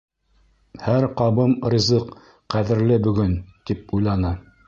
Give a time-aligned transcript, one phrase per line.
[0.85, 2.09] Һәр ҡабым ризыҡ
[2.55, 3.35] ҡәҙерле бөгөн,
[3.71, 4.35] тип уйланы.